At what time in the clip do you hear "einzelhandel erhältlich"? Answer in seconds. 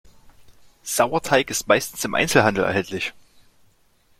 2.15-3.13